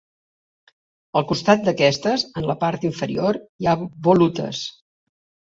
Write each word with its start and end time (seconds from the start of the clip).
Al 1.19 1.27
costat 1.31 1.67
d'aquestes, 1.67 2.25
en 2.41 2.49
la 2.53 2.57
part 2.65 2.87
inferior, 2.89 3.41
hi 3.65 3.69
ha 3.75 3.79
volutes. 4.09 4.65